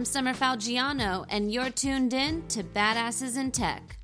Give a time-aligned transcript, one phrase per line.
[0.00, 3.98] I'm Summer Falgiano, and you're tuned in to Badasses in Tech.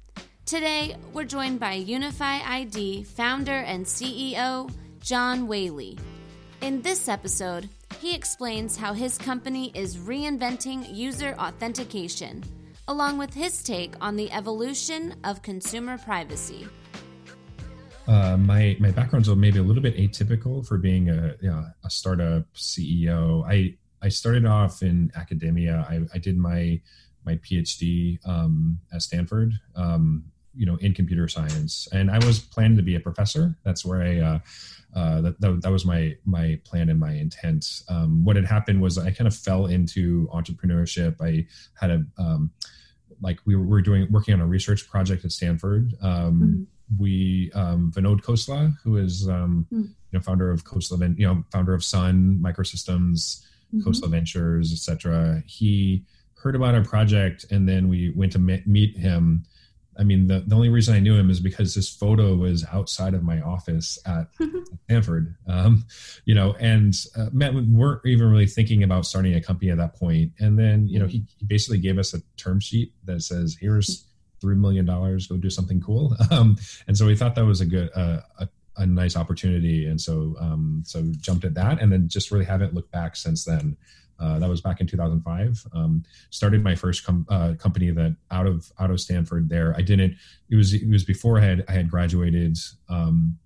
[0.45, 4.71] Today, we're joined by Unify ID founder and CEO,
[5.01, 5.99] John Whaley.
[6.61, 12.45] In this episode, he explains how his company is reinventing user authentication,
[12.89, 16.69] along with his take on the evolution of consumer privacy.
[18.07, 21.89] Uh, my my background's maybe a little bit atypical for being a you know, a
[21.89, 23.47] startup CEO.
[23.49, 23.77] I
[24.07, 25.85] I started off in academia.
[25.91, 26.81] I, I did my
[27.25, 30.25] my PhD um, at Stanford, um,
[30.55, 33.57] you know, in computer science, and I was planning to be a professor.
[33.65, 34.19] That's where I.
[34.21, 34.39] Uh,
[34.95, 37.83] uh, that, that, that, was my my plan and my intent.
[37.89, 41.17] Um, what had happened was I kind of fell into entrepreneurship.
[41.21, 41.47] I
[41.79, 42.51] had a um,
[43.21, 45.93] like we were, doing working on a research project at Stanford.
[46.01, 46.63] Um, mm-hmm
[46.99, 49.83] we um, Vinod Khosla, who is um, mm.
[49.83, 53.89] you know founder of Khosla, you know founder of Sun Microsystems, mm-hmm.
[53.89, 55.43] Khosla Ventures, etc.
[55.47, 59.45] He heard about our project, and then we went to meet him.
[59.99, 63.15] I mean, the, the only reason I knew him is because this photo was outside
[63.15, 64.29] of my office at
[64.85, 65.35] Stanford.
[65.47, 65.87] Um,
[66.27, 69.79] you know, and uh, Matt, we weren't even really thinking about starting a company at
[69.79, 70.33] that point.
[70.39, 74.07] And then, you know, he, he basically gave us a term sheet that says, "Here's
[74.41, 76.17] three million dollars, go do something cool.
[76.31, 76.57] Um,
[76.89, 80.37] and so we thought that was a good, uh, a, a, nice opportunity, and so
[80.41, 83.77] um, so jumped at that, and then just really haven't looked back since then.
[84.19, 85.67] Uh, that was back in 2005.
[85.75, 89.49] Um, started my first com- uh, company that out of out of Stanford.
[89.49, 90.17] There, I didn't.
[90.49, 92.57] It was it was before I had I had graduated.
[92.89, 93.39] Um,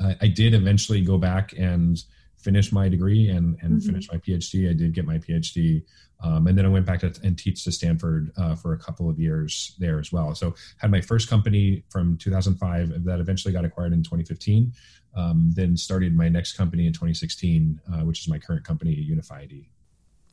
[0.00, 2.02] I, I, did eventually go back and
[2.36, 3.86] finish my degree and and mm-hmm.
[3.86, 4.68] finish my PhD.
[4.68, 5.82] I did get my PhD
[6.20, 9.08] um, and then I went back to, and teach to Stanford uh, for a couple
[9.08, 10.34] of years there as well.
[10.34, 14.72] So had my first company from 2005 that eventually got acquired in 2015.
[15.14, 19.46] Um, then started my next company in 2016, uh, which is my current company, Unify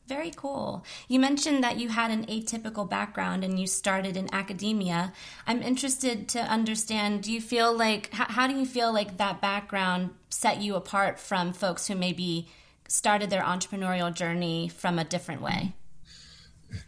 [0.06, 0.84] Very cool.
[1.08, 5.12] You mentioned that you had an atypical background and you started in academia.
[5.46, 9.40] I'm interested to understand do you feel like, how, how do you feel like that
[9.40, 12.48] background set you apart from folks who maybe
[12.88, 15.74] started their entrepreneurial journey from a different way?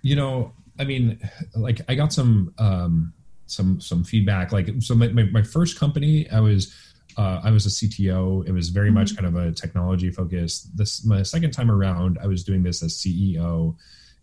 [0.02, 1.18] You know, I mean,
[1.54, 3.12] like I got some um,
[3.46, 4.52] some some feedback.
[4.52, 6.74] Like, so my, my, my first company, I was
[7.16, 8.46] uh, I was a CTO.
[8.46, 8.94] It was very mm-hmm.
[8.94, 10.70] much kind of a technology focus.
[10.74, 13.76] This my second time around, I was doing this as CEO.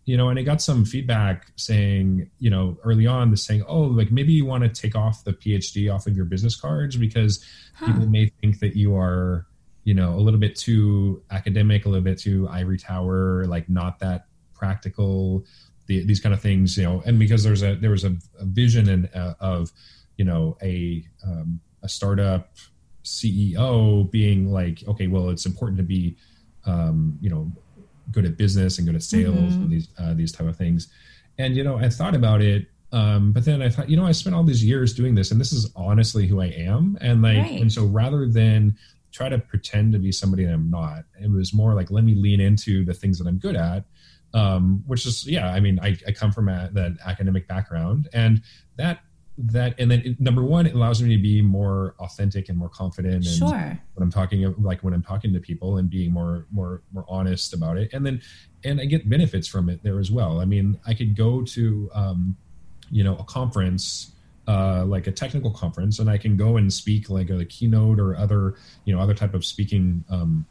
[0.06, 3.80] You know, and I got some feedback saying, you know, early on, the saying, oh,
[3.80, 7.44] like maybe you want to take off the PhD off of your business cards because
[7.74, 7.86] huh.
[7.86, 9.46] people may think that you are
[9.86, 14.00] you know a little bit too academic a little bit too ivory tower like not
[14.00, 15.44] that practical
[15.86, 18.44] the, these kind of things you know and because there's a there was a, a
[18.44, 19.70] vision and uh, of
[20.16, 22.50] you know a um, a startup
[23.04, 26.16] ceo being like okay well it's important to be
[26.66, 27.50] um, you know
[28.10, 29.62] good at business and good at sales mm-hmm.
[29.62, 30.88] and these uh, these type of things
[31.38, 34.12] and you know i thought about it um, but then I thought, you know, I
[34.12, 36.96] spent all these years doing this, and this is honestly who I am.
[37.00, 37.60] And like, right.
[37.60, 38.76] and so rather than
[39.16, 41.04] try to pretend to be somebody that I'm not.
[41.20, 43.84] It was more like, let me lean into the things that I'm good at.
[44.34, 48.42] Um, which is, yeah, I mean, I, I come from a, that academic background and
[48.76, 49.00] that,
[49.38, 52.68] that, and then it, number one, it allows me to be more authentic and more
[52.68, 53.24] confident.
[53.24, 53.80] And sure.
[53.94, 57.54] when I'm talking, like when I'm talking to people and being more, more, more honest
[57.54, 57.94] about it.
[57.94, 58.20] And then,
[58.64, 60.40] and I get benefits from it there as well.
[60.40, 62.36] I mean, I could go to, um,
[62.90, 64.12] you know, a conference
[64.46, 68.16] uh, like a technical conference and I can go and speak like a, keynote or
[68.16, 70.46] other, you know, other type of speaking um,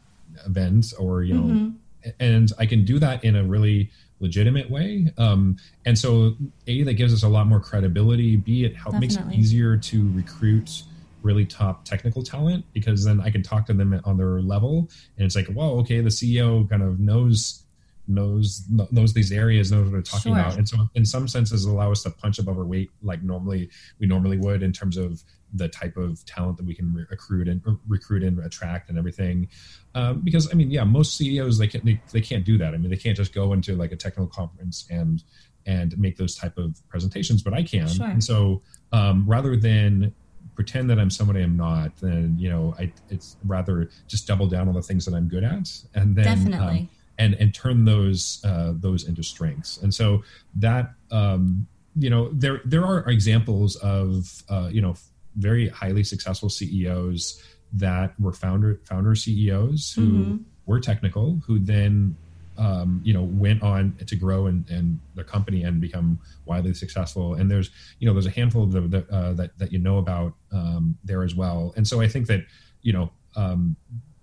[0.46, 2.10] event or, you know, mm-hmm.
[2.20, 3.90] and I can do that in a really
[4.20, 5.12] legitimate way.
[5.18, 6.36] Um, and so
[6.66, 8.36] A, that gives us a lot more credibility.
[8.36, 10.82] B, it help, makes it easier to recruit
[11.22, 15.26] really top technical talent because then I can talk to them on their level and
[15.26, 17.62] it's like, well, okay, the CEO kind of knows
[18.08, 20.40] knows knows these areas, knows what they're talking sure.
[20.40, 23.70] about, and so in some senses allow us to punch above our weight like normally
[23.98, 25.22] we normally would in terms of
[25.54, 29.48] the type of talent that we can recruit and recruit and attract and everything.
[29.94, 32.74] Um, because I mean, yeah, most CEOs they can't they, they can't do that.
[32.74, 35.22] I mean, they can't just go into like a technical conference and
[35.66, 37.88] and make those type of presentations, but I can.
[37.88, 38.06] Sure.
[38.06, 38.62] And so
[38.92, 40.14] um, rather than
[40.54, 44.68] pretend that I'm somebody I'm not, then you know, I it's rather just double down
[44.68, 46.78] on the things that I'm good at, and then definitely.
[46.78, 49.78] Um, and and turn those uh, those into strengths.
[49.78, 50.22] And so
[50.56, 51.66] that um,
[51.96, 54.96] you know there there are examples of uh, you know
[55.36, 57.42] very highly successful CEOs
[57.72, 60.36] that were founder founder CEOs who mm-hmm.
[60.66, 62.16] were technical who then
[62.58, 67.34] um, you know went on to grow and, and their company and become widely successful
[67.34, 69.98] and there's you know there's a handful of the, the uh, that that you know
[69.98, 72.46] about um, there as well and so I think that
[72.82, 73.76] you know um,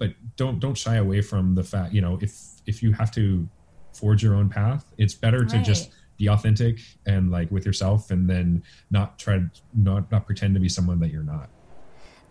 [0.04, 2.34] but don't don't shy away from the fact you know if
[2.66, 3.48] if you have to
[3.94, 4.86] forge your own path.
[4.98, 9.40] It's better to just be authentic and like with yourself and then not try
[9.74, 11.50] not not pretend to be someone that you're not.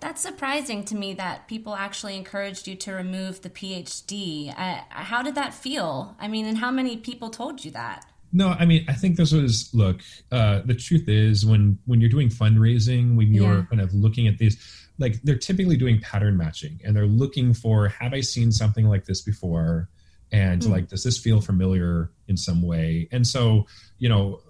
[0.01, 4.53] That's surprising to me that people actually encouraged you to remove the PhD.
[4.59, 6.17] Uh, how did that feel?
[6.19, 8.05] I mean, and how many people told you that?
[8.33, 10.01] No, I mean, I think this was look.
[10.33, 13.67] Uh, the truth is, when when you're doing fundraising, when you're yeah.
[13.71, 14.57] kind of looking at these,
[15.03, 19.05] like they're typically doing pattern matching, and they're looking for have I seen something like
[19.05, 19.89] this before,
[20.31, 20.71] and mm.
[20.71, 23.09] like does this feel familiar in some way?
[23.13, 23.67] And so,
[23.99, 24.41] you know,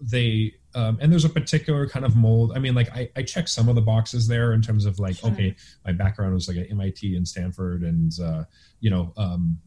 [0.00, 2.52] they um, and there's a particular kind of mold.
[2.54, 5.16] I mean, like I, I check some of the boxes there in terms of like,
[5.16, 5.30] sure.
[5.30, 8.44] okay, my background was like at MIT and Stanford, and uh,
[8.80, 9.58] you know, um,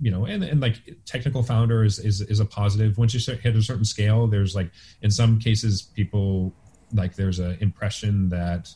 [0.00, 2.96] you know, and, and like technical founder is, is, is a positive.
[2.96, 4.70] Once you hit a certain scale, there's like,
[5.02, 6.54] in some cases, people
[6.92, 8.70] like there's an impression that,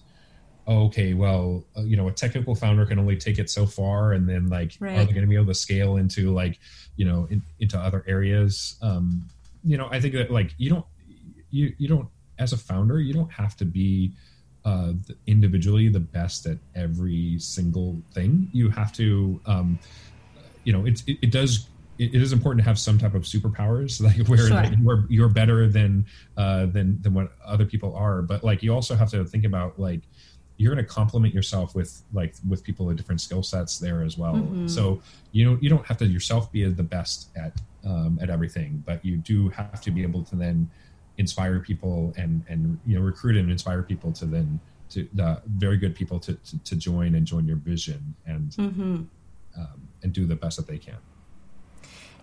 [0.69, 4.12] oh, okay, well, uh, you know, a technical founder can only take it so far.
[4.12, 4.99] And then like, right.
[4.99, 6.61] are they going to be able to scale into like,
[6.97, 8.76] you know, in, into other areas?
[8.82, 9.29] Um,
[9.65, 10.85] you know, I think that like, you don't,
[11.50, 14.12] you, you don't, as a founder, you don't have to be,
[14.67, 14.93] uh,
[15.26, 18.50] individually the best at every single thing.
[18.53, 19.79] You have to, um,
[20.64, 21.67] you know, it, it, it does
[21.99, 24.64] it is important to have some type of superpowers, like where sure.
[24.81, 26.06] you're, you're better than
[26.37, 28.23] uh, than than what other people are.
[28.23, 30.03] But like you also have to think about like
[30.59, 34.19] you're going to complement yourself with like with people with different skill sets there as
[34.19, 34.35] well.
[34.35, 34.67] Mm-hmm.
[34.69, 35.01] So
[35.33, 37.55] you know you don't have to yourself be the best at
[37.87, 40.71] um, at everything, but you do have to be able to then
[41.17, 44.61] inspire people and and you know recruit and inspire people to then
[44.91, 48.51] to uh, very good people to, to, to join and join your vision and.
[48.53, 49.03] Mm-hmm
[49.59, 50.97] um, and do the best that they can.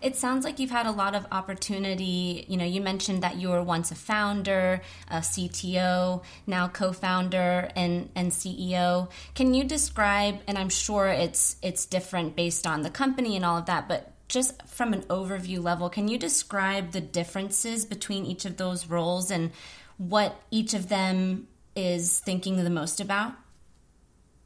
[0.06, 2.46] It sounds like you've had a lot of opportunity.
[2.48, 8.12] You know, you mentioned that you were once a founder, a CTO, now co-founder and,
[8.16, 9.10] and CEO.
[9.34, 10.42] Can you describe?
[10.48, 14.13] And I'm sure it's it's different based on the company and all of that, but
[14.28, 19.31] just from an overview level, can you describe the differences between each of those roles
[19.31, 19.50] and
[19.98, 23.34] what each of them is thinking the most about?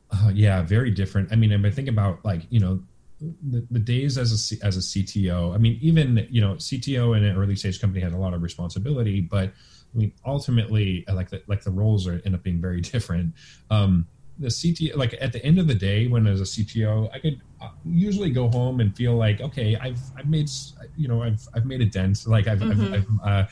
[0.09, 1.33] Uh, yeah, very different.
[1.33, 2.79] I mean, if I think about like you know
[3.21, 5.53] the, the days as a as a CTO.
[5.53, 8.41] I mean, even you know CTO in an early stage company has a lot of
[8.41, 12.81] responsibility, but I mean ultimately like the like the roles are end up being very
[12.93, 13.33] different.
[13.69, 14.07] Um,
[14.37, 17.41] the CTO, like at the end of the day, when as a CTO, I could
[17.61, 20.49] uh, usually go home and feel like, okay, I've I've made
[20.95, 22.25] you know I've I've made a dent.
[22.25, 22.93] Like I've, mm-hmm.
[22.93, 23.47] I've, I've uh,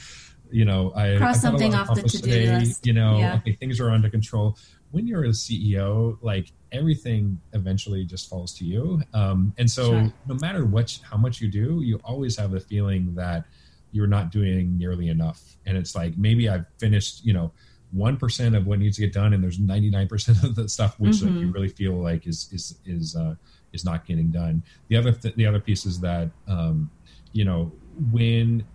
[0.50, 2.88] you know I cross something off the to do list.
[2.88, 3.36] You know, yeah.
[3.36, 4.58] okay, things are under control
[4.92, 9.02] when you're a CEO, like everything eventually just falls to you.
[9.14, 10.14] Um, and so sure.
[10.28, 13.46] no matter what, how much you do, you always have the feeling that
[13.92, 15.58] you're not doing nearly enough.
[15.66, 17.52] And it's like, maybe I've finished, you know,
[17.96, 19.34] 1% of what needs to get done.
[19.34, 21.36] And there's 99% of the stuff, which mm-hmm.
[21.36, 23.36] like, you really feel like is, is, is, uh,
[23.74, 24.64] is not getting done.
[24.90, 26.90] The other, th- the other piece is that, um,
[27.34, 27.72] you know,
[28.12, 28.66] when,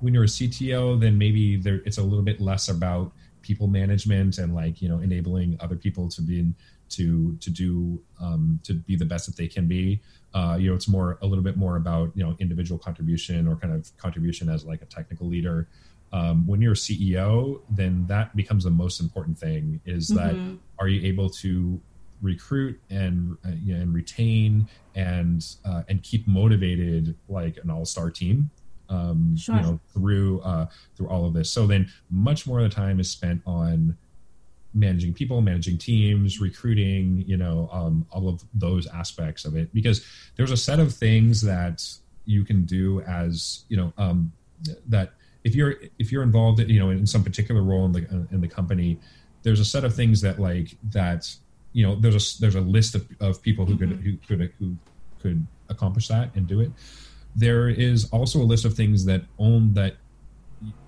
[0.00, 3.12] when you're a CTO, then maybe there, it's a little bit less about
[3.48, 6.54] people management and like you know enabling other people to be in,
[6.90, 10.00] to to do um, to be the best that they can be.
[10.34, 13.56] Uh, you know, it's more a little bit more about you know individual contribution or
[13.56, 15.66] kind of contribution as like a technical leader.
[16.12, 19.80] Um, when you're a CEO, then that becomes the most important thing.
[19.86, 20.56] Is that mm-hmm.
[20.78, 21.80] are you able to
[22.20, 27.86] recruit and uh, you know, and retain and uh, and keep motivated like an all
[27.86, 28.50] star team
[28.88, 29.56] um, sure.
[29.56, 31.50] you know through uh, through all of this.
[31.50, 33.96] So then much more of the time is spent on
[34.74, 39.72] managing people, managing teams, recruiting, you know, um, all of those aspects of it.
[39.72, 40.04] Because
[40.36, 41.84] there's a set of things that
[42.24, 44.32] you can do as you know um,
[44.86, 45.12] that
[45.44, 48.40] if you're if you're involved, in, you know, in some particular role in the in
[48.40, 48.98] the company,
[49.42, 51.34] there's a set of things that like that
[51.72, 53.90] you know there's a there's a list of, of people who mm-hmm.
[53.90, 54.76] could who could who
[55.20, 56.70] could accomplish that and do it
[57.36, 59.96] there is also a list of things that own that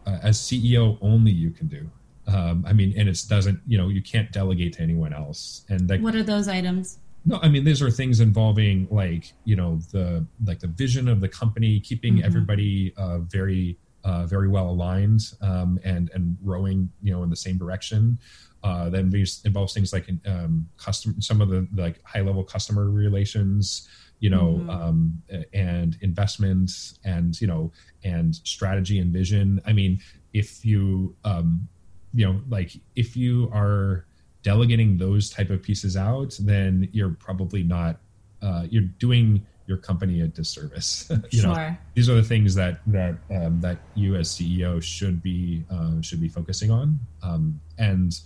[0.07, 1.89] uh, as CEO only you can do.
[2.27, 5.65] Um, I mean, and it doesn't, you know, you can't delegate to anyone else.
[5.69, 6.99] And like, what are those items?
[7.25, 11.21] No, I mean, these are things involving like, you know, the like the vision of
[11.21, 12.27] the company, keeping mm-hmm.
[12.27, 17.37] everybody uh, very, uh, very well aligned um, and and rowing, you know, in the
[17.37, 18.19] same direction.
[18.63, 22.91] Uh, then these involves things like um, custom, some of the like high level customer
[22.91, 23.89] relations,
[24.21, 24.71] you know, mm-hmm.
[24.71, 25.23] um,
[25.53, 27.73] and investments and, you know,
[28.05, 29.61] and strategy and vision.
[29.67, 30.01] I mean,
[30.33, 31.69] if you, um,
[32.15, 34.07] you know, like if you are
[34.43, 37.99] delegating those type of pieces out, then you're probably not,
[38.43, 41.11] uh, you're doing your company a disservice.
[41.31, 41.55] you sure.
[41.55, 46.01] know, these are the things that, that, um, that you as CEO should be, uh,
[46.03, 46.99] should be focusing on.
[47.23, 48.19] Um, and,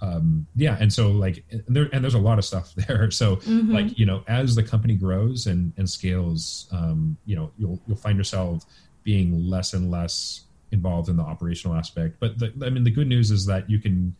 [0.00, 3.10] um, yeah, and so like there and there's a lot of stuff there.
[3.10, 3.72] So mm-hmm.
[3.72, 7.96] like you know, as the company grows and and scales, um, you know, you'll you'll
[7.96, 8.64] find yourself
[9.04, 12.16] being less and less involved in the operational aspect.
[12.20, 14.14] But the, I mean, the good news is that you can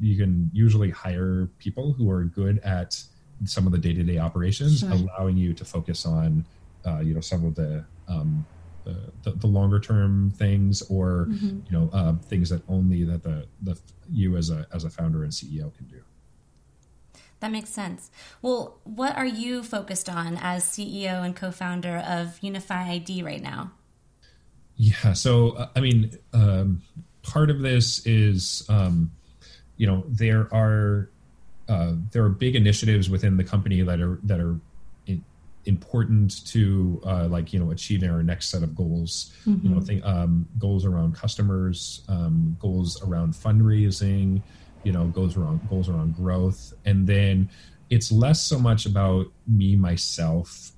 [0.00, 3.00] you can usually hire people who are good at
[3.44, 4.90] some of the day to day operations, sure.
[4.90, 6.44] allowing you to focus on
[6.86, 8.46] uh, you know some of the um,
[9.22, 11.60] the, the, longer term things or mm-hmm.
[11.66, 13.78] you know uh, things that only that the the
[14.10, 16.00] you as a as a founder and CEO can do.
[17.40, 18.10] That makes sense.
[18.40, 23.72] Well, what are you focused on as CEO and co-founder of Unify ID right now?
[24.76, 26.82] Yeah, so uh, I mean, um,
[27.22, 29.10] part of this is um,
[29.76, 31.10] you know there are
[31.68, 34.58] uh, there are big initiatives within the company that are that are
[35.66, 39.66] important to uh, like you know achieving our next set of goals mm-hmm.
[39.66, 39.86] you know mm-hmm.
[39.86, 44.42] think um, goals around customers um, goals around fundraising
[44.84, 47.48] you know goals around goals around growth and then
[47.90, 50.72] it's less so much about me myself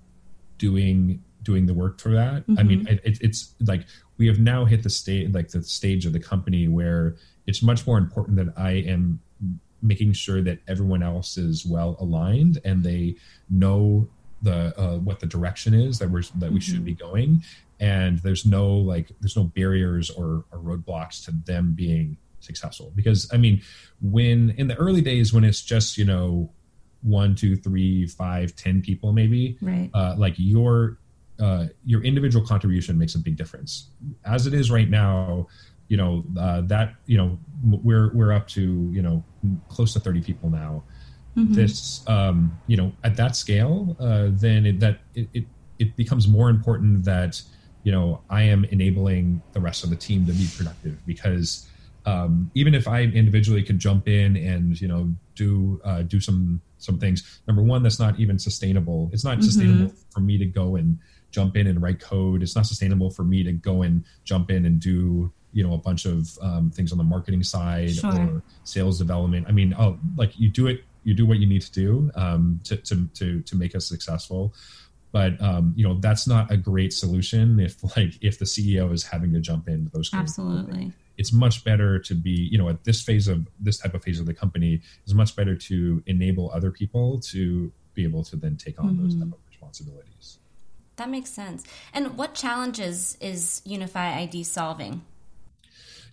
[0.56, 2.58] doing doing the work for that mm-hmm.
[2.58, 3.06] i mean mm-hmm.
[3.06, 3.84] it, it's like
[4.16, 7.16] we have now hit the state like the stage of the company where
[7.46, 9.20] it's much more important that i am
[9.82, 13.14] making sure that everyone else is well aligned and they
[13.48, 14.08] know
[14.42, 16.72] the uh, what the direction is that we're that we mm-hmm.
[16.72, 17.42] should be going.
[17.80, 22.92] And there's no like there's no barriers or, or roadblocks to them being successful.
[22.94, 23.62] Because i mean
[24.00, 26.50] when in the early days when it's just you know
[27.02, 29.90] one two three five ten people maybe right.
[29.94, 30.98] uh, like your
[31.40, 33.90] uh, your individual contribution makes a big difference.
[34.24, 35.46] As it is right now
[35.88, 39.24] you know uh, that you know we're we're up to you know
[39.68, 40.84] close to 30 people now
[41.38, 41.54] mm-hmm.
[41.54, 45.44] this um, you know at that scale uh, then it, that it, it,
[45.78, 47.40] it becomes more important that
[47.84, 51.68] you know i am enabling the rest of the team to be productive because
[52.06, 56.60] um, even if i individually could jump in and you know do uh, do some
[56.78, 59.42] some things number one that's not even sustainable it's not mm-hmm.
[59.42, 60.98] sustainable for me to go and
[61.30, 64.64] jump in and write code it's not sustainable for me to go and jump in
[64.64, 68.12] and do you know a bunch of um, things on the marketing side sure.
[68.12, 71.62] or sales development i mean oh like you do it you do what you need
[71.62, 74.54] to do um, to, to, to, to make us successful.
[75.10, 79.02] But um, you know that's not a great solution if like if the ceo is
[79.02, 80.92] having to jump into those absolutely.
[81.16, 84.20] It's much better to be you know at this phase of this type of phase
[84.20, 88.56] of the company is much better to enable other people to be able to then
[88.56, 89.02] take on mm-hmm.
[89.02, 90.38] those type of responsibilities.
[90.96, 91.64] That makes sense.
[91.94, 95.00] And what challenges is unify id solving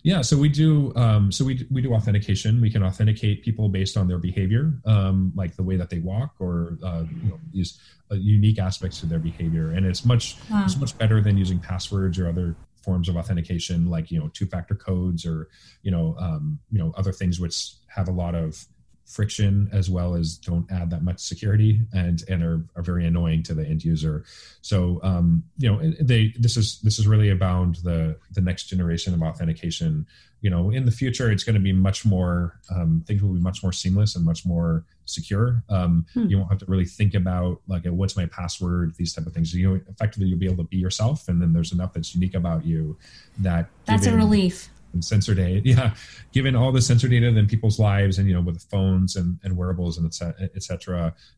[0.06, 0.92] yeah, so we do.
[0.94, 2.60] Um, so we we do authentication.
[2.60, 6.36] We can authenticate people based on their behavior, um, like the way that they walk,
[6.38, 7.80] or uh, you know, these
[8.12, 9.72] uh, unique aspects to their behavior.
[9.72, 10.62] And it's much wow.
[10.64, 14.46] it's much better than using passwords or other forms of authentication, like you know, two
[14.46, 15.48] factor codes or
[15.82, 18.64] you know, um, you know, other things which have a lot of
[19.06, 23.42] friction as well as don't add that much security and and are, are very annoying
[23.44, 24.24] to the end user.
[24.62, 29.14] So um, you know they this is this is really about the the next generation
[29.14, 30.06] of authentication.
[30.40, 33.40] You know in the future it's going to be much more um, things will be
[33.40, 35.62] much more seamless and much more secure.
[35.68, 36.26] Um, hmm.
[36.26, 39.54] you won't have to really think about like what's my password these type of things.
[39.54, 42.34] You know effectively you'll be able to be yourself and then there's enough that's unique
[42.34, 42.98] about you
[43.38, 45.60] that that's a relief and sensor data.
[45.66, 45.94] Yeah,
[46.32, 49.56] given all the sensor data in people's lives, and you know, with phones and, and
[49.56, 50.06] wearables and
[50.40, 50.52] et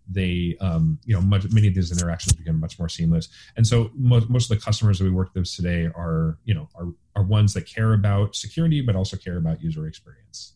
[0.09, 3.29] they, um, you know, much, many of these interactions become much more seamless.
[3.57, 6.69] And so, most, most of the customers that we work with today are, you know,
[6.75, 10.53] are are ones that care about security, but also care about user experience.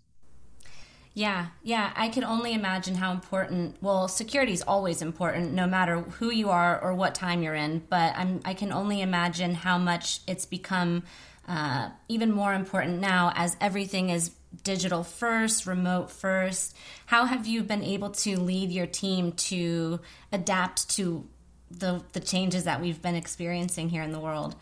[1.14, 1.92] Yeah, yeah.
[1.94, 3.76] I can only imagine how important.
[3.82, 7.82] Well, security is always important, no matter who you are or what time you're in.
[7.90, 11.02] But I'm, I can only imagine how much it's become
[11.48, 14.30] uh, even more important now as everything is
[14.64, 16.76] digital first, remote first.
[17.06, 21.26] How have you been able to lead your team to adapt to
[21.70, 24.54] the the changes that we've been experiencing here in the world?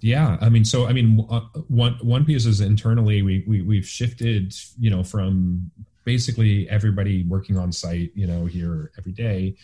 [0.00, 3.86] Yeah, I mean, so I mean, uh, one one piece is internally we, we we've
[3.86, 5.70] shifted, you know, from
[6.04, 9.56] basically everybody working on site, you know, here every day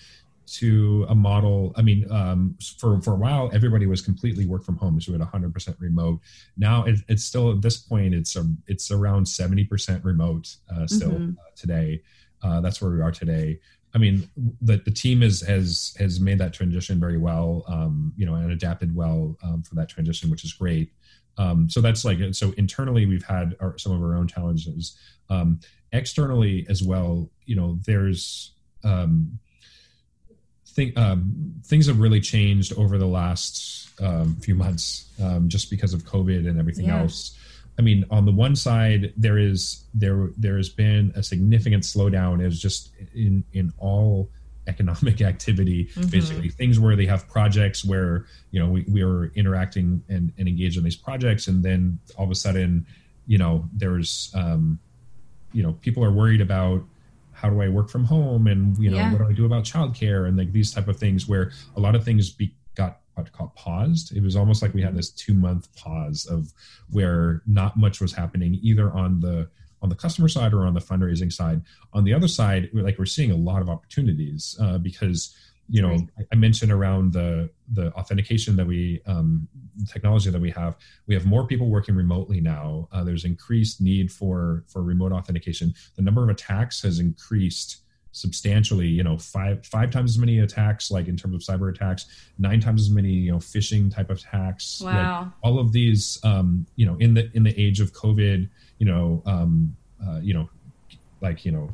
[0.55, 1.73] to a model.
[1.77, 5.19] I mean, um, for for a while, everybody was completely work from home, so we
[5.19, 6.21] had 100% remote.
[6.57, 10.87] Now it, it's still at this point, it's a, um, it's around 70% remote uh,
[10.87, 11.31] still mm-hmm.
[11.39, 12.03] uh, today.
[12.43, 13.59] Uh, that's where we are today.
[13.95, 14.29] I mean,
[14.61, 18.53] the, the team is, has has made that transition very well, um, you know, and
[18.53, 20.93] adapted well um, for that transition, which is great.
[21.39, 24.99] Um, so that's like so internally we've had our, some of our own challenges.
[25.31, 25.61] Um,
[25.93, 28.53] externally as well, you know, there's
[28.85, 29.39] um,
[30.79, 35.93] think um, things have really changed over the last um, few months, um, just because
[35.93, 37.01] of COVID and everything yeah.
[37.01, 37.37] else.
[37.79, 42.45] I mean, on the one side, there is there there has been a significant slowdown
[42.45, 44.31] is just in in all
[44.69, 46.09] economic activity mm-hmm.
[46.11, 50.47] basically things where they have projects where you know we, we are interacting and, and
[50.47, 52.85] engaged in these projects and then all of a sudden
[53.27, 54.79] you know there's um
[55.55, 56.85] you know people are worried about
[57.41, 59.13] how do i work from home and you know yeah.
[59.13, 61.95] what do i do about childcare and like these type of things where a lot
[61.95, 64.17] of things be, got what call paused.
[64.17, 66.53] It was almost like we had this two month pause of
[66.91, 69.49] where not much was happening either on the
[69.81, 71.63] on the customer side or on the fundraising side.
[71.93, 75.37] On the other side, like we're seeing a lot of opportunities uh, because
[75.69, 76.27] you know right.
[76.33, 79.47] I mentioned around the the authentication that we um,
[79.87, 80.77] technology that we have.
[81.07, 82.89] We have more people working remotely now.
[82.93, 85.75] Uh, there's increased need for for remote authentication.
[85.97, 87.83] The number of attacks has increased
[88.13, 92.07] substantially you know five five times as many attacks like in terms of cyber attacks
[92.39, 95.21] nine times as many you know phishing type of attacks wow.
[95.21, 98.49] Like, all of these um you know in the in the age of covid
[98.79, 100.49] you know um uh, you know
[101.21, 101.71] like you know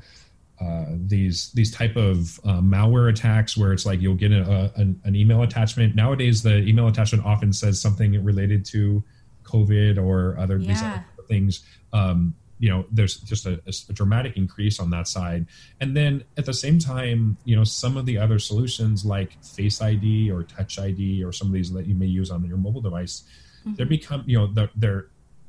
[0.60, 4.80] uh, these these type of uh, malware attacks where it's like you'll get a, a,
[4.80, 9.02] an email attachment nowadays the email attachment often says something related to
[9.42, 10.68] covid or other yeah.
[10.68, 15.44] these other things um, you know there's just a, a, dramatic increase on that side
[15.80, 19.82] and then at the same time you know some of the other solutions like face
[19.82, 22.80] id or touch id or some of these that you may use on your mobile
[22.80, 23.24] device
[23.60, 23.74] mm-hmm.
[23.74, 25.06] they're become you know they're, they're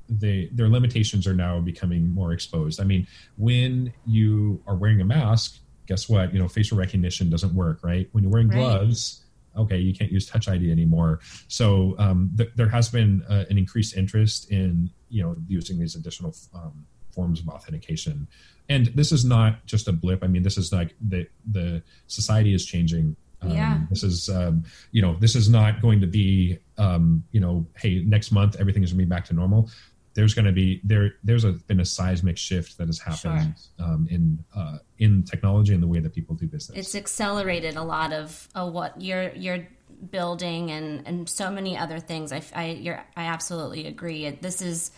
[0.07, 3.07] they, their limitations are now becoming more exposed i mean
[3.37, 8.07] when you are wearing a mask guess what you know facial recognition doesn't work right
[8.11, 8.57] when you're wearing right.
[8.57, 9.25] gloves
[9.57, 11.19] okay, you can't use Touch ID anymore.
[11.47, 15.95] So um, th- there has been uh, an increased interest in you know using these
[15.95, 18.27] additional um, forms of authentication.
[18.67, 20.23] And this is not just a blip.
[20.23, 23.15] I mean, this is like the the society is changing.
[23.41, 23.79] Um, yeah.
[23.89, 28.03] This is um, you know this is not going to be um, you know hey
[28.05, 29.69] next month everything is going to be back to normal.
[30.15, 31.15] There's going to be there.
[31.23, 33.85] There's a, been a seismic shift that has happened sure.
[33.85, 36.77] um, in uh, in technology and the way that people do business.
[36.77, 39.67] It's accelerated a lot of uh, what you're you're
[40.11, 42.31] building and and so many other things.
[42.31, 44.29] I I, I absolutely agree.
[44.29, 44.91] This is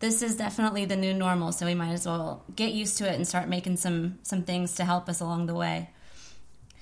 [0.00, 3.14] this is definitely the new normal, so we might as well get used to it
[3.14, 5.90] and start making some some things to help us along the way.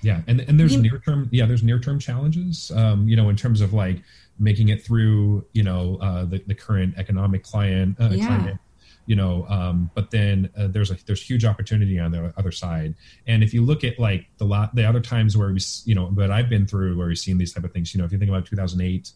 [0.01, 3.35] Yeah, and and there's near term yeah there's near term challenges, um, you know, in
[3.35, 4.01] terms of like
[4.43, 8.27] making it through you know uh, the the current economic client uh, yeah.
[8.27, 8.57] climate
[9.05, 12.93] you know um, but then uh, there's a there's huge opportunity on the other side
[13.27, 16.07] and if you look at like the lot the other times where we you know
[16.11, 18.17] but i've been through where we've seen these type of things you know if you
[18.17, 19.11] think about 2008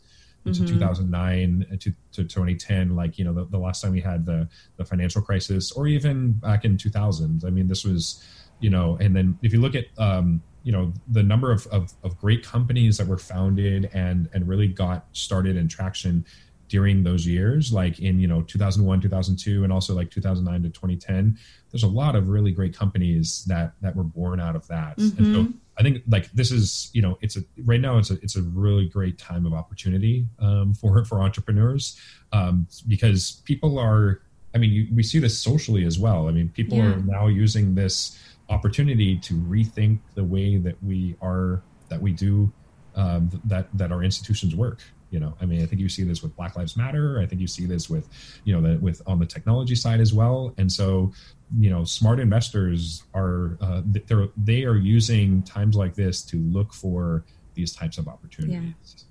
[0.45, 0.51] mm-hmm.
[0.51, 4.25] to 2009 uh, to, to 2010 like you know the, the last time we had
[4.25, 8.23] the the financial crisis or even back in 2000 i mean this was
[8.59, 11.93] you know and then if you look at um, you know the number of, of,
[12.03, 16.25] of great companies that were founded and and really got started in traction
[16.67, 21.37] during those years like in you know 2001 2002 and also like 2009 to 2010
[21.71, 25.17] there's a lot of really great companies that that were born out of that mm-hmm.
[25.17, 25.57] and so mm-hmm.
[25.77, 28.41] i think like this is you know it's a right now it's a it's a
[28.41, 31.97] really great time of opportunity um, for for entrepreneurs
[32.33, 34.21] um, because people are
[34.53, 36.87] i mean you, we see this socially as well i mean people yeah.
[36.87, 42.51] are now using this opportunity to rethink the way that we are that we do
[42.95, 45.33] um, that that our institutions work you know?
[45.41, 47.19] I mean i think you see this with black lives matter.
[47.19, 48.09] I think you see this with
[48.43, 50.53] you know the, with on the technology side as well.
[50.57, 51.11] And so
[51.57, 56.73] you know smart investors are uh, they're they are using times like this to look
[56.73, 58.73] for these types of opportunities.
[58.97, 59.03] Yeah.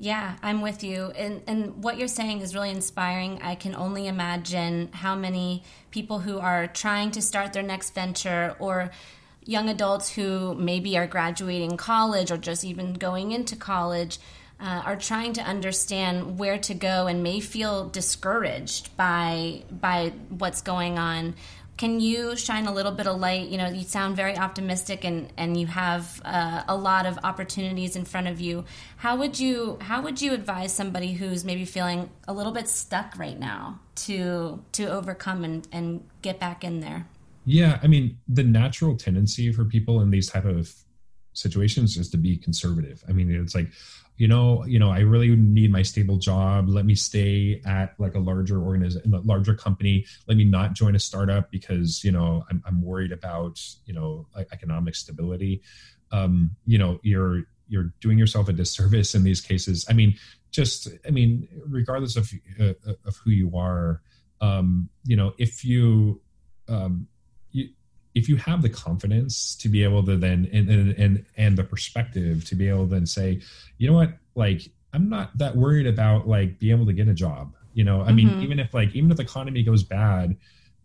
[0.00, 1.10] Yeah, I'm with you.
[1.16, 3.40] And and what you're saying is really inspiring.
[3.42, 8.54] I can only imagine how many people who are trying to start their next venture
[8.60, 8.90] or
[9.44, 14.18] young adults who maybe are graduating college or just even going into college
[14.60, 20.62] uh, are trying to understand where to go and may feel discouraged by by what's
[20.62, 21.34] going on.
[21.78, 23.48] Can you shine a little bit of light?
[23.48, 27.94] You know, you sound very optimistic and, and you have uh, a lot of opportunities
[27.96, 28.64] in front of you.
[28.96, 33.16] How would you how would you advise somebody who's maybe feeling a little bit stuck
[33.16, 37.06] right now to to overcome and, and get back in there?
[37.46, 40.74] Yeah, I mean, the natural tendency for people in these type of
[41.32, 43.02] situations is to be conservative.
[43.08, 43.68] I mean, it's like,
[44.18, 46.68] you know, you know, I really need my stable job.
[46.68, 50.06] Let me stay at like a larger organization, a larger company.
[50.26, 54.26] Let me not join a startup because you know I'm, I'm worried about you know
[54.52, 55.62] economic stability.
[56.10, 59.86] Um, you know, you're you're doing yourself a disservice in these cases.
[59.88, 60.16] I mean,
[60.50, 62.28] just I mean, regardless of
[62.60, 62.72] uh,
[63.06, 64.02] of who you are,
[64.40, 66.20] um, you know, if you
[66.68, 67.06] um,
[68.18, 72.44] if you have the confidence to be able to then and, and and the perspective
[72.44, 73.40] to be able to then say
[73.78, 77.14] you know what like i'm not that worried about like being able to get a
[77.14, 78.42] job You know, I mean, mm-hmm.
[78.42, 80.36] even if like even if the economy goes bad,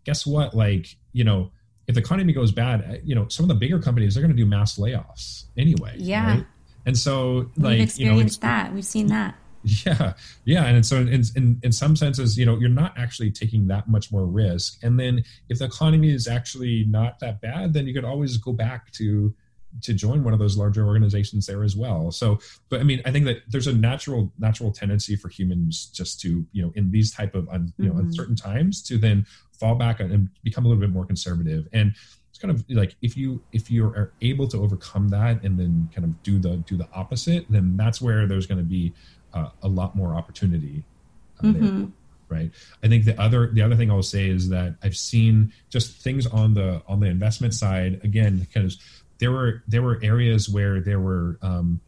[0.04, 0.54] guess what?
[0.54, 1.50] Like, you know,
[1.88, 4.30] if the economy goes bad, uh, you know, some of the bigger companies they're going
[4.30, 5.96] to do mass layoffs anyway.
[5.98, 6.28] Yeah.
[6.28, 6.46] Right?
[6.86, 8.74] And so, like, we've experienced you know, that.
[8.74, 9.34] We've seen that.
[9.64, 10.12] Yeah,
[10.44, 13.88] yeah, and so in, in in some senses, you know, you're not actually taking that
[13.88, 14.78] much more risk.
[14.82, 18.52] And then if the economy is actually not that bad, then you could always go
[18.52, 19.34] back to
[19.82, 22.10] to join one of those larger organizations there as well.
[22.12, 26.20] So, but I mean, I think that there's a natural natural tendency for humans just
[26.20, 28.00] to you know in these type of un, you know mm-hmm.
[28.06, 31.94] uncertain times to then fall back and become a little bit more conservative and
[32.28, 35.88] it's kind of like if you if you are able to overcome that and then
[35.94, 38.92] kind of do the do the opposite then that's where there's going to be
[39.34, 40.84] uh, a lot more opportunity
[41.40, 41.78] uh, mm-hmm.
[41.80, 41.88] there
[42.28, 42.50] right
[42.82, 46.26] i think the other the other thing i'll say is that i've seen just things
[46.26, 48.78] on the on the investment side again because
[49.18, 51.80] there were there were areas where there were um,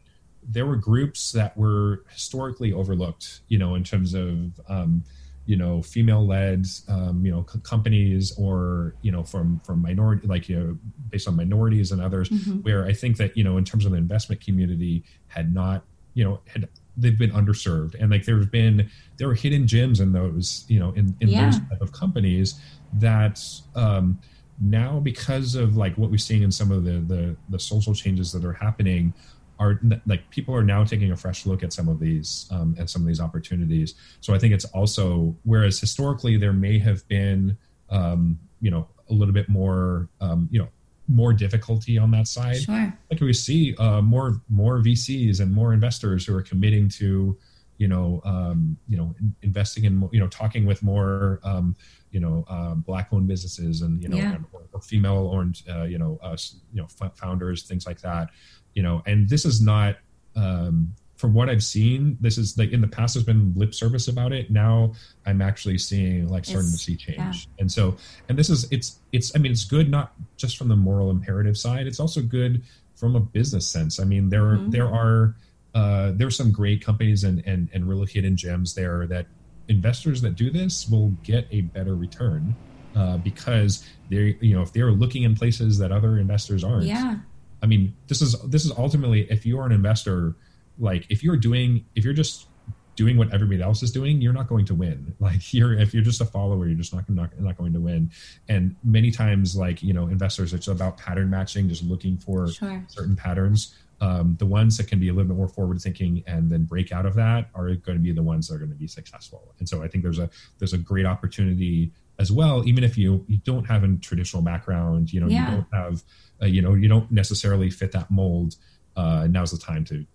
[0.43, 5.03] there were groups that were historically overlooked you know in terms of um,
[5.45, 10.27] you know female led um, you know c- companies or you know from from minority
[10.27, 10.77] like you know
[11.09, 12.57] based on minorities and others mm-hmm.
[12.59, 15.83] where i think that you know in terms of the investment community had not
[16.13, 20.11] you know had they've been underserved and like there's been there are hidden gems in
[20.11, 21.45] those you know in, in yeah.
[21.45, 22.59] those type of companies
[22.93, 23.39] that
[23.75, 24.19] um
[24.59, 28.31] now because of like what we're seeing in some of the the, the social changes
[28.31, 29.13] that are happening
[29.59, 32.89] are like people are now taking a fresh look at some of these um, at
[32.89, 33.95] some of these opportunities.
[34.21, 37.57] So I think it's also whereas historically there may have been
[37.89, 40.67] um, you know a little bit more um, you know
[41.07, 42.57] more difficulty on that side.
[42.57, 42.93] Sure.
[43.09, 47.37] Like we see uh, more more VCs and more investors who are committing to
[47.77, 51.75] you know um, you know investing in you know talking with more um,
[52.11, 54.37] you know uh, black owned businesses and you know yeah.
[54.51, 56.35] or, or female owned uh, you know uh,
[56.73, 58.29] you know f- founders things like that
[58.73, 59.97] you know and this is not
[60.35, 64.07] um, from what I've seen, this is like in the past, there's been lip service
[64.07, 64.51] about it.
[64.51, 64.93] Now
[65.25, 67.17] I'm actually seeing like starting it's, to see change.
[67.17, 67.61] Yeah.
[67.61, 67.97] And so,
[68.29, 71.57] and this is, it's, it's, I mean, it's good not just from the moral imperative
[71.57, 72.61] side, it's also good
[72.95, 73.99] from a business sense.
[73.99, 74.69] I mean, there, mm-hmm.
[74.69, 75.35] there are,
[75.73, 79.25] uh, there's some great companies and, and, and really hidden gems there that
[79.67, 82.55] investors that do this will get a better return
[82.95, 87.17] uh, because they, you know, if they're looking in places that other investors aren't, yeah
[87.61, 90.35] I mean, this is this is ultimately if you are an investor,
[90.79, 92.47] like if you're doing if you're just
[92.95, 95.13] doing what everybody else is doing, you're not going to win.
[95.19, 98.11] Like you're if you're just a follower, you're just not not, not going to win.
[98.49, 102.83] And many times, like you know, investors, it's about pattern matching, just looking for sure.
[102.87, 103.75] certain patterns.
[103.99, 106.91] Um, the ones that can be a little bit more forward thinking and then break
[106.91, 109.55] out of that are going to be the ones that are going to be successful.
[109.57, 113.25] And so I think there's a there's a great opportunity as well, even if you
[113.27, 115.49] you don't have a traditional background, you know, yeah.
[115.49, 116.03] you don't have
[116.41, 118.55] uh, you know you don't necessarily fit that mold
[118.97, 120.05] uh, now's the time to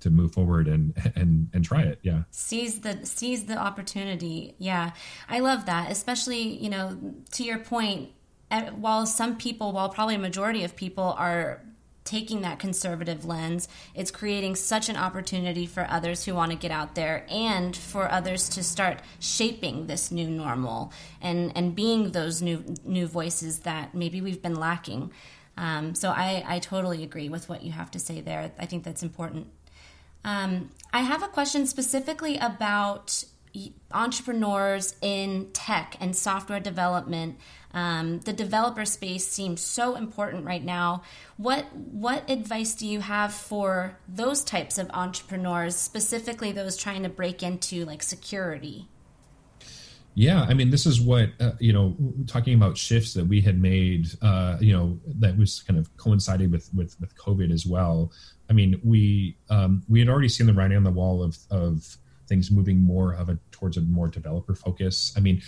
[0.00, 4.92] to move forward and and and try it yeah seize the seize the opportunity yeah
[5.28, 6.98] i love that especially you know
[7.32, 8.10] to your point
[8.76, 11.62] while some people while probably a majority of people are
[12.08, 16.70] taking that conservative lens, it's creating such an opportunity for others who want to get
[16.70, 22.40] out there and for others to start shaping this new normal and, and being those
[22.40, 25.12] new new voices that maybe we've been lacking.
[25.58, 28.52] Um, so I, I totally agree with what you have to say there.
[28.58, 29.48] I think that's important.
[30.24, 33.24] Um, I have a question specifically about
[33.92, 37.38] entrepreneurs in tech and software development
[37.72, 41.02] um, the developer space seems so important right now.
[41.36, 47.08] What what advice do you have for those types of entrepreneurs, specifically those trying to
[47.08, 48.88] break into like security?
[50.18, 51.96] Yeah, I mean, this is what uh, you know.
[52.26, 56.50] Talking about shifts that we had made, uh, you know, that was kind of coincided
[56.50, 58.10] with with with COVID as well.
[58.50, 61.96] I mean, we um, we had already seen the writing on the wall of of
[62.26, 65.14] things moving more of a towards a more developer focus.
[65.16, 65.40] I mean,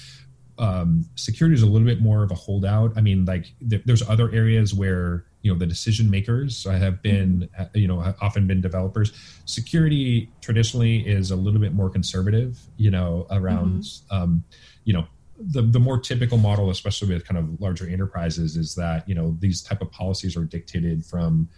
[0.56, 2.92] um, security is a little bit more of a holdout.
[2.96, 7.48] I mean, like th- there's other areas where you know the decision makers have been
[7.58, 9.12] uh, you know often been developers.
[9.44, 12.58] Security traditionally is a little bit more conservative.
[12.76, 14.16] You know around mm-hmm.
[14.16, 14.44] um,
[14.84, 15.06] you know
[15.38, 19.36] the the more typical model, especially with kind of larger enterprises, is that you know
[19.40, 21.48] these type of policies are dictated from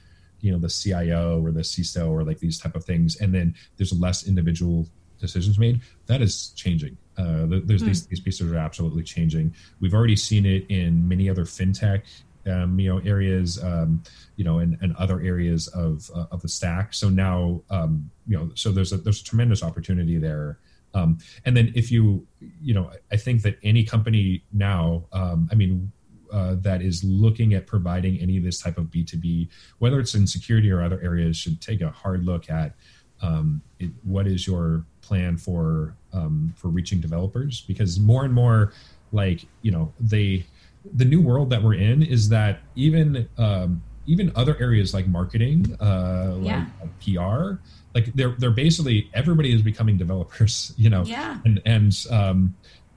[0.40, 3.54] you know the CIO or the CISO or like these type of things, and then
[3.76, 4.86] there's less individual
[5.18, 5.80] decisions made.
[6.06, 6.96] That is changing.
[7.16, 8.10] Uh, there's these, hmm.
[8.10, 9.54] these pieces are absolutely changing.
[9.80, 12.02] We've already seen it in many other fintech,
[12.46, 14.02] um, you know, areas, um,
[14.36, 16.94] you know, and, and other areas of uh, of the stack.
[16.94, 20.58] So now, um, you know, so there's a there's a tremendous opportunity there.
[20.94, 22.26] Um, and then if you,
[22.60, 25.90] you know, I think that any company now, um, I mean,
[26.30, 30.26] uh, that is looking at providing any of this type of B2B, whether it's in
[30.26, 32.74] security or other areas, should take a hard look at
[33.22, 38.72] um, it, what is your plan for um, for reaching developers because more and more
[39.12, 40.44] like you know they
[40.94, 45.76] the new world that we're in is that even um, even other areas like marketing
[45.80, 46.66] uh, yeah.
[46.80, 47.60] like pr
[47.94, 51.38] like they're they're basically everybody is becoming developers you know yeah.
[51.44, 52.54] and and um,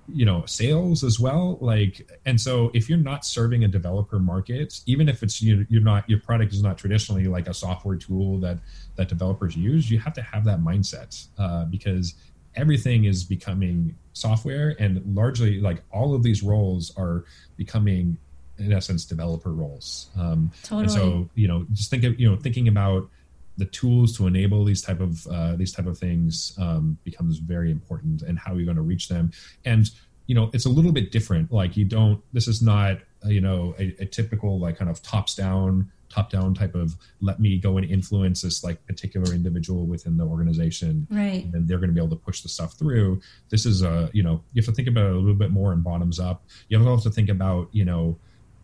[0.08, 4.82] you know sales as well like and so if you're not serving a developer market
[4.86, 8.40] even if it's you, you're not your product is not traditionally like a software tool
[8.40, 8.60] that
[8.96, 12.16] that developers use you have to have that mindset uh, because
[12.56, 17.26] everything is becoming software and largely like all of these roles are
[17.58, 18.18] becoming
[18.58, 20.10] in essence developer roles.
[20.18, 20.84] Um, totally.
[20.84, 23.10] and so you know just think of you know thinking about
[23.58, 27.72] the tools to enable these type of uh, these type of things um, becomes very
[27.72, 29.32] important and how you're going to reach them.
[29.66, 29.90] And
[30.28, 31.52] you know it's a little bit different.
[31.52, 35.02] Like you don't this is not uh, you know a, a, typical like kind of
[35.04, 39.86] tops down top down type of let me go and influence this like particular individual
[39.86, 43.20] within the organization right and they're going to be able to push the stuff through
[43.50, 45.74] this is a you know you have to think about it a little bit more
[45.74, 48.18] and bottoms up you have to think about you know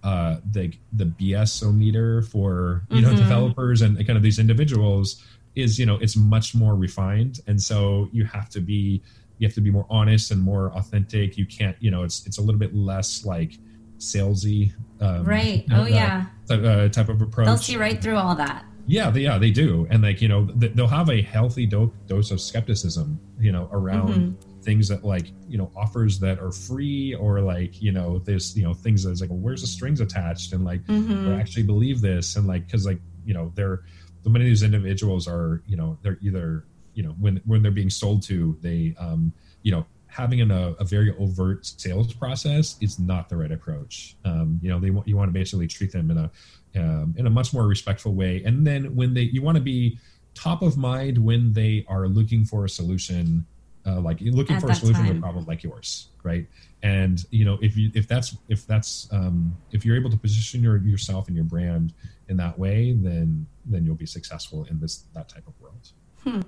[0.03, 3.17] uh, the the BSO meter for you know mm-hmm.
[3.17, 5.23] developers and kind of these individuals
[5.55, 9.01] is you know it's much more refined, and so you have to be
[9.37, 11.37] you have to be more honest and more authentic.
[11.37, 13.59] You can't you know it's it's a little bit less like
[13.99, 15.65] salesy, um, right?
[15.71, 16.25] Oh uh, yeah,
[16.57, 17.45] type, uh, type of approach.
[17.47, 18.65] They'll see right through all that.
[18.87, 22.31] Yeah, they, yeah, they do, and like you know, they'll have a healthy do- dose
[22.31, 27.15] of skepticism, you know, around mm-hmm things that like you know offers that are free
[27.15, 30.53] or like you know this you know things that's like well, where's the strings attached
[30.53, 31.31] and like mm-hmm.
[31.33, 33.81] Actually believe this and like because like you know they're
[34.23, 37.71] the many of these individuals are you know they're either you know when when they're
[37.71, 39.33] being sold to they um
[39.63, 44.15] you know having an, a, a very overt sales process is not the right approach
[44.25, 46.31] um you know they want you want to basically treat them in a
[46.73, 49.97] um, in a much more respectful way and then when they you want to be
[50.33, 53.45] top of mind when they are looking for a solution
[53.85, 55.13] uh, like looking At for a solution time.
[55.13, 56.45] to a problem like yours right
[56.83, 60.61] and you know if you if that's if that's um, if you're able to position
[60.61, 61.93] your yourself and your brand
[62.29, 65.91] in that way then then you'll be successful in this that type of world
[66.23, 66.41] hmm.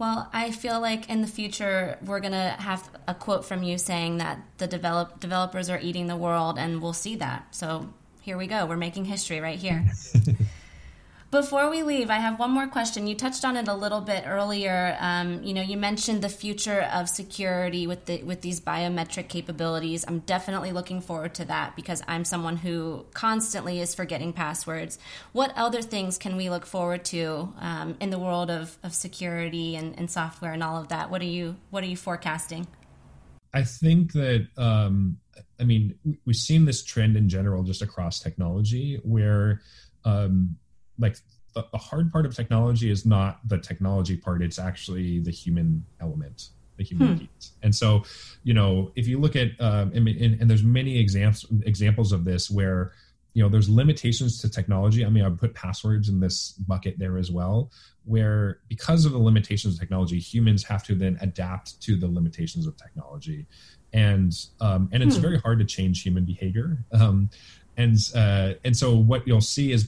[0.00, 4.18] Well i feel like in the future we're to have a quote from you saying
[4.18, 7.54] that the develop developers are eating the world and we'll see that.
[7.54, 8.66] So here we go.
[8.66, 9.84] We're making history right here
[11.30, 13.06] Before we leave, I have one more question.
[13.06, 14.96] You touched on it a little bit earlier.
[14.98, 20.04] Um, you know, you mentioned the future of security with the with these biometric capabilities.
[20.08, 24.98] I'm definitely looking forward to that because I'm someone who constantly is forgetting passwords.
[25.30, 29.76] What other things can we look forward to um, in the world of, of security
[29.76, 31.12] and, and software and all of that?
[31.12, 32.66] What are you What are you forecasting?
[33.54, 35.18] I think that um,
[35.60, 39.62] I mean we've seen this trend in general just across technology where
[40.04, 40.56] um,
[41.00, 41.16] like
[41.54, 45.84] the, the hard part of technology is not the technology part it's actually the human
[46.00, 47.18] element the human hmm.
[47.18, 48.02] piece and so
[48.44, 52.24] you know if you look at um, and, and, and there's many examples examples of
[52.24, 52.92] this where
[53.34, 57.18] you know there's limitations to technology i mean i put passwords in this bucket there
[57.18, 57.70] as well
[58.04, 62.66] where because of the limitations of technology humans have to then adapt to the limitations
[62.66, 63.46] of technology
[63.92, 65.22] and um, and it's hmm.
[65.22, 67.28] very hard to change human behavior um,
[67.80, 69.86] and uh, and so what you'll see is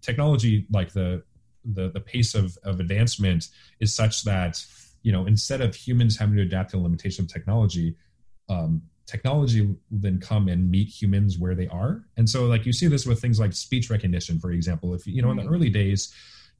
[0.00, 1.22] technology like the
[1.64, 3.48] the the pace of of advancement
[3.80, 4.64] is such that
[5.02, 7.94] you know instead of humans having to adapt to the limitation of technology
[8.48, 12.04] um, technology will then come and meet humans where they are.
[12.16, 14.94] And so like you see this with things like speech recognition for example.
[14.94, 16.14] If you know in the early days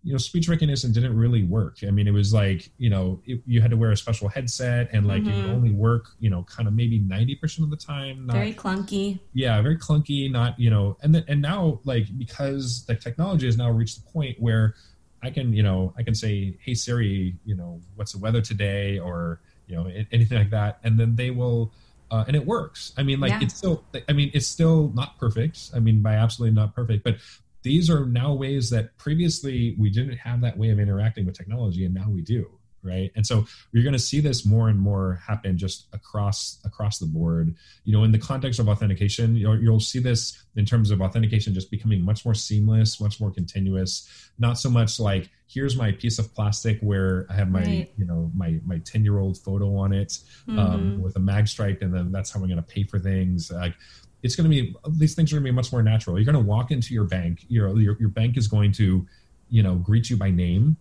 [0.04, 3.40] you know speech recognition didn't really work i mean it was like you know it,
[3.46, 5.30] you had to wear a special headset and like mm-hmm.
[5.30, 5.54] it would mm-hmm.
[5.54, 9.60] only work you know kind of maybe 90% of the time not, very clunky yeah
[9.62, 13.70] very clunky not you know and then and now like because the technology has now
[13.70, 14.74] reached the point where
[15.22, 18.98] i can you know i can say hey siri you know what's the weather today
[18.98, 21.72] or you know anything like that and then they will
[22.10, 22.92] uh, and it works.
[22.98, 23.40] I mean, like yeah.
[23.40, 23.82] it's still.
[24.06, 25.70] I mean, it's still not perfect.
[25.74, 27.16] I mean, by absolutely not perfect, but
[27.62, 31.84] these are now ways that previously we didn't have that way of interacting with technology
[31.84, 32.46] and now we do
[32.82, 36.98] right and so you're going to see this more and more happen just across across
[36.98, 40.90] the board you know in the context of authentication you'll, you'll see this in terms
[40.90, 45.76] of authentication just becoming much more seamless much more continuous not so much like here's
[45.76, 47.92] my piece of plastic where i have my right.
[47.96, 50.74] you know my my 10 year old photo on it um, mm-hmm.
[50.74, 53.50] um, with a mag stripe and then that's how i'm going to pay for things
[53.52, 53.74] like
[54.22, 56.18] it's going to be these things are going to be much more natural.
[56.18, 57.44] You're going to walk into your bank.
[57.48, 59.06] Your your, your bank is going to,
[59.50, 60.76] you know, greet you by name.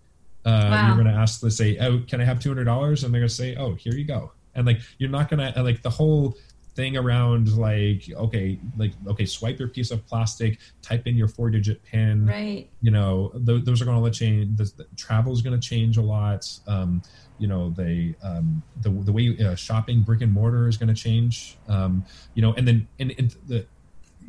[0.45, 0.87] Uh, wow.
[0.87, 3.03] You're going to ask, let's say, oh, can I have two hundred dollars?
[3.03, 4.31] And they're going to say, oh, here you go.
[4.55, 6.37] And like you're not going to like the whole
[6.75, 11.49] thing around like okay like okay swipe your piece of plastic type in your four
[11.49, 12.25] digit pin.
[12.25, 12.69] Right.
[12.81, 15.97] You know th- those are going to change the, the travel is going to change
[15.97, 16.47] a lot.
[16.67, 17.01] Um,
[17.39, 20.99] you know they um, the, the way uh, shopping brick and mortar is going to
[20.99, 21.57] change.
[21.67, 23.65] Um, you know and then and, and the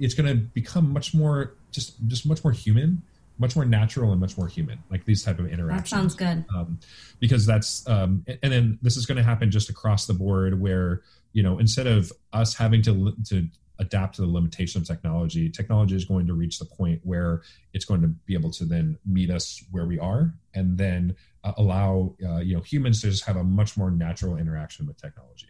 [0.01, 3.03] it's going to become much more just just much more human
[3.39, 5.91] much more natural and much more human like these type of interactions.
[5.91, 6.45] That sounds good.
[6.55, 6.79] Um,
[7.19, 11.03] because that's um, and then this is going to happen just across the board where
[11.33, 15.97] you know instead of us having to to adapt to the limitation of technology technology
[15.97, 17.42] is going to reach the point where
[17.73, 21.53] it's going to be able to then meet us where we are and then uh,
[21.57, 25.49] allow uh, you know humans to just have a much more natural interaction with technology.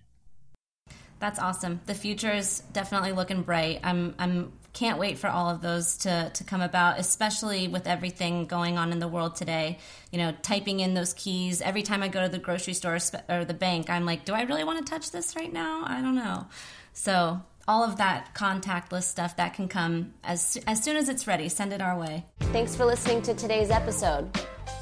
[1.18, 1.80] That's awesome.
[1.86, 3.80] The future is definitely looking bright.
[3.84, 8.46] I'm i'm can't wait for all of those to, to come about, especially with everything
[8.46, 9.78] going on in the world today.
[10.10, 13.44] You know, typing in those keys every time I go to the grocery store or
[13.44, 15.84] the bank, I'm like, do I really want to touch this right now?
[15.86, 16.46] I don't know.
[16.94, 21.48] So, all of that contactless stuff that can come as, as soon as it's ready,
[21.48, 22.26] send it our way.
[22.40, 24.28] Thanks for listening to today's episode.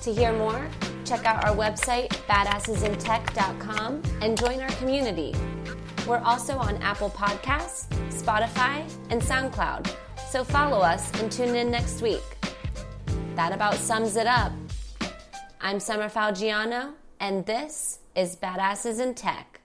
[0.02, 0.66] To hear more,
[1.04, 5.34] check out our website, badassesintech.com, and join our community.
[6.10, 9.94] We're also on Apple Podcasts, Spotify, and SoundCloud,
[10.28, 12.24] so follow us and tune in next week.
[13.36, 14.50] That about sums it up.
[15.60, 19.59] I'm Summer Falgiano, and this is Badasses in Tech.